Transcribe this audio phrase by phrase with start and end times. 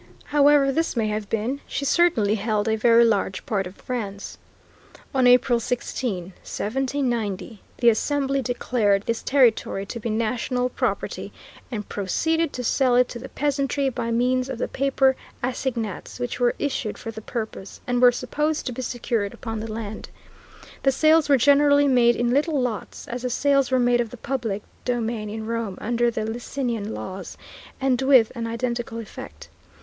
[0.25, 4.39] However this may have been she certainly held a very large part of France.
[5.13, 11.31] On April 16, 1790, the Assembly declared this territory to be national property,
[11.69, 16.39] and proceeded to sell it to the peasantry by means of the paper assignats which
[16.39, 20.09] were issued for the purpose, and were supposed to be secured upon the land.
[20.81, 24.17] The sales were generally made in little lots, as the sales were made of the
[24.17, 27.37] public domain in Rome under the Licinian Laws,
[27.79, 29.47] and with an identical effect.